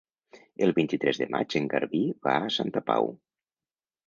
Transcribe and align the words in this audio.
El 0.67 0.71
vint-i-tres 0.79 1.19
de 1.23 1.27
maig 1.35 1.57
en 1.61 1.67
Garbí 1.75 2.01
va 2.29 2.35
a 2.39 2.49
Santa 2.57 2.85
Pau. 2.89 3.13